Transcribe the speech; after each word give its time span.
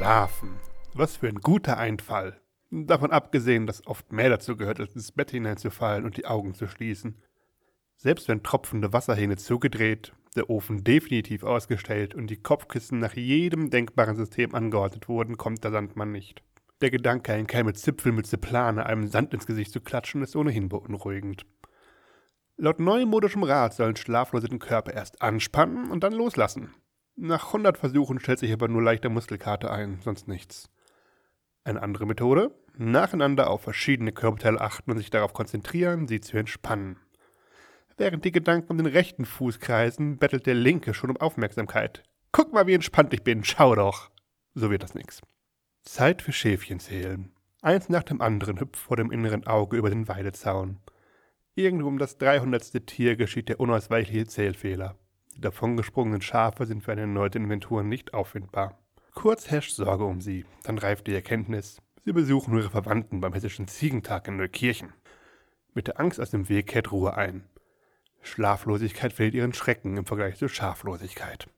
Schlafen. 0.00 0.58
Was 0.94 1.16
für 1.18 1.28
ein 1.28 1.42
guter 1.42 1.76
Einfall. 1.76 2.40
Davon 2.70 3.10
abgesehen, 3.10 3.66
dass 3.66 3.86
oft 3.86 4.10
mehr 4.12 4.30
dazu 4.30 4.56
gehört, 4.56 4.80
als 4.80 4.94
ins 4.94 5.12
Bett 5.12 5.30
hineinzufallen 5.30 6.06
und 6.06 6.16
die 6.16 6.24
Augen 6.24 6.54
zu 6.54 6.68
schließen. 6.68 7.20
Selbst 7.98 8.26
wenn 8.26 8.42
tropfende 8.42 8.94
Wasserhähne 8.94 9.36
zugedreht, 9.36 10.14
der 10.36 10.48
Ofen 10.48 10.84
definitiv 10.84 11.42
ausgestellt 11.42 12.14
und 12.14 12.28
die 12.28 12.40
Kopfkissen 12.40 12.98
nach 12.98 13.12
jedem 13.12 13.68
denkbaren 13.68 14.16
System 14.16 14.54
angeordnet 14.54 15.06
wurden, 15.06 15.36
kommt 15.36 15.64
der 15.64 15.70
Sandmann 15.70 16.12
nicht. 16.12 16.42
Der 16.80 16.90
Gedanke, 16.90 17.34
ein 17.34 17.46
Kerl 17.46 17.64
mit 17.64 17.76
Zipfelmütze 17.76 18.38
einem 18.86 19.06
Sand 19.06 19.34
ins 19.34 19.44
Gesicht 19.44 19.70
zu 19.70 19.82
klatschen, 19.82 20.22
ist 20.22 20.34
ohnehin 20.34 20.70
beunruhigend. 20.70 21.44
Laut 22.56 22.80
neumodischem 22.80 23.42
Rat 23.42 23.74
sollen 23.74 23.96
Schlaflose 23.96 24.48
den 24.48 24.60
Körper 24.60 24.94
erst 24.94 25.20
anspannen 25.20 25.90
und 25.90 26.02
dann 26.02 26.14
loslassen. 26.14 26.72
Nach 27.16 27.46
100 27.46 27.76
Versuchen 27.76 28.18
stellt 28.20 28.38
sich 28.38 28.52
aber 28.52 28.68
nur 28.68 28.82
leichter 28.82 29.08
Muskelkater 29.08 29.70
ein, 29.70 30.00
sonst 30.02 30.28
nichts. 30.28 30.70
Eine 31.64 31.82
andere 31.82 32.06
Methode? 32.06 32.54
Nacheinander 32.76 33.50
auf 33.50 33.62
verschiedene 33.62 34.12
Körperteile 34.12 34.60
achten 34.60 34.90
und 34.90 34.98
sich 34.98 35.10
darauf 35.10 35.34
konzentrieren, 35.34 36.08
sie 36.08 36.20
zu 36.20 36.38
entspannen. 36.38 36.98
Während 37.96 38.24
die 38.24 38.32
Gedanken 38.32 38.70
um 38.70 38.78
den 38.78 38.86
rechten 38.86 39.26
Fuß 39.26 39.60
kreisen, 39.60 40.16
bettelt 40.16 40.46
der 40.46 40.54
linke 40.54 40.94
schon 40.94 41.10
um 41.10 41.18
Aufmerksamkeit. 41.18 42.02
Guck 42.32 42.52
mal, 42.52 42.66
wie 42.66 42.74
entspannt 42.74 43.12
ich 43.12 43.22
bin, 43.22 43.44
schau 43.44 43.74
doch. 43.74 44.10
So 44.54 44.70
wird 44.70 44.82
das 44.82 44.94
nix. 44.94 45.20
Zeit 45.82 46.22
für 46.22 46.32
Schäfchen 46.32 46.80
zählen. 46.80 47.32
Eins 47.62 47.88
nach 47.90 48.04
dem 48.04 48.22
anderen 48.22 48.58
hüpft 48.58 48.76
vor 48.76 48.96
dem 48.96 49.10
inneren 49.10 49.46
Auge 49.46 49.76
über 49.76 49.90
den 49.90 50.08
Weidezaun. 50.08 50.78
Irgendwo 51.54 51.88
um 51.88 51.98
das 51.98 52.16
dreihundertste 52.16 52.86
Tier 52.86 53.16
geschieht 53.16 53.50
der 53.50 53.60
unausweichliche 53.60 54.26
Zählfehler. 54.26 54.96
Die 55.34 55.40
davongesprungenen 55.40 56.20
Schafe 56.20 56.66
sind 56.66 56.82
für 56.82 56.92
eine 56.92 57.02
erneute 57.02 57.38
Inventur 57.38 57.82
nicht 57.82 58.14
auffindbar. 58.14 58.78
Kurz 59.14 59.50
herrscht 59.50 59.72
Sorge 59.72 60.04
um 60.04 60.20
sie, 60.20 60.44
dann 60.62 60.78
reift 60.78 61.06
die 61.06 61.14
Erkenntnis, 61.14 61.80
sie 62.04 62.12
besuchen 62.12 62.56
ihre 62.56 62.70
Verwandten 62.70 63.20
beim 63.20 63.32
hessischen 63.32 63.68
Ziegentag 63.68 64.28
in 64.28 64.36
Neukirchen. 64.36 64.92
Mit 65.74 65.86
der 65.86 66.00
Angst 66.00 66.20
aus 66.20 66.30
dem 66.30 66.48
Weg 66.48 66.68
kehrt 66.68 66.92
Ruhe 66.92 67.16
ein. 67.16 67.44
Schlaflosigkeit 68.22 69.12
fehlt 69.12 69.34
ihren 69.34 69.54
Schrecken 69.54 69.96
im 69.96 70.06
Vergleich 70.06 70.36
zur 70.36 70.48
Schaflosigkeit. 70.48 71.48